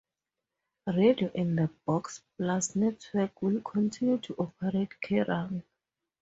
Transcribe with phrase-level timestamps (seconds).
[0.87, 5.61] Radio and the Box Plus Network will continue to operate Kerrang!